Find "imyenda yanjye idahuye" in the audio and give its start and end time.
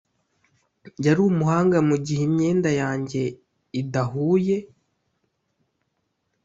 2.29-4.57